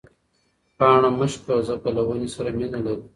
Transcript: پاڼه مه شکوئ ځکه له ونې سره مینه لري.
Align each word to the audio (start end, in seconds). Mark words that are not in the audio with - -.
پاڼه 0.77 1.09
مه 1.17 1.27
شکوئ 1.31 1.59
ځکه 1.69 1.87
له 1.95 2.01
ونې 2.07 2.29
سره 2.35 2.49
مینه 2.57 2.79
لري. 2.85 3.03